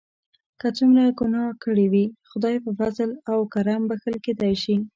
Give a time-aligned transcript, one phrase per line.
[0.59, 4.75] که څومره ګناه کړي وي خدای په فضل او کرم بښل کیدای شي.